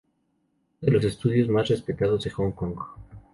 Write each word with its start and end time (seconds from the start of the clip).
Es 0.01 0.07
uno 0.81 0.81
de 0.81 0.91
los 0.93 1.05
estudiosos 1.13 1.51
más 1.53 1.67
respetados 1.67 2.23
de 2.23 2.31
Hong 2.31 2.53
Kong. 2.53 2.73